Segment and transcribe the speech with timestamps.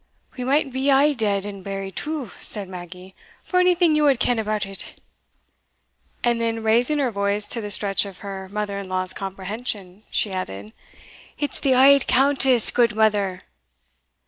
[0.35, 3.13] "We might be a' dead and buried too," said Maggie,
[3.43, 4.99] "for onything ye wad ken about it;"
[6.23, 10.31] and then, raising her voice to the stretch of her mother in law's comprehension, she
[10.31, 10.73] added,
[11.37, 13.41] "It's the auld Countess, gudemither."